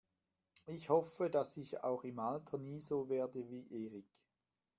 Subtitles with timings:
[0.65, 4.09] Ich hoffe, dass ich auch im Alter nie so werde wie Erik.